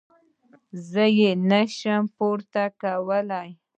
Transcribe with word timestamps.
زه 0.89 1.05
يې 1.19 1.31
نه 1.49 1.61
شم 1.77 2.03
پورته 2.15 2.63
کولاى. 2.81 3.49